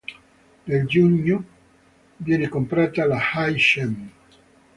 [0.63, 1.43] Nel giugno
[2.17, 4.09] viene comprata la HighChem.